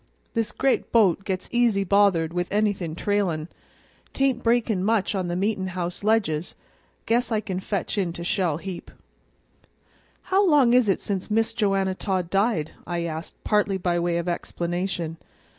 [0.33, 3.49] This gre't boat gets easy bothered with anything trailin'.
[4.13, 6.55] 'Tain't breakin' much on the meetin' house ledges;
[7.05, 8.89] guess I can fetch in to Shell heap."
[10.23, 14.27] "How long is it since Miss Joanna Todd died?" I asked, partly by way of
[14.27, 15.17] explanation.